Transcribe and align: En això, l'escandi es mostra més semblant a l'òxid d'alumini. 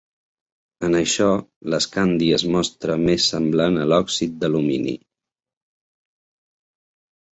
En 0.87 0.95
això, 0.99 1.27
l'escandi 1.73 2.29
es 2.37 2.45
mostra 2.57 2.97
més 3.03 3.27
semblant 3.35 3.77
a 3.83 3.87
l'òxid 3.93 4.41
d'alumini. 4.45 4.97